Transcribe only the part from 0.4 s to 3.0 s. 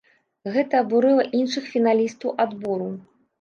Гэта абурыла іншых фіналістаў адбору.